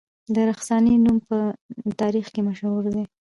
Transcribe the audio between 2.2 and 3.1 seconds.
کې مشهور دی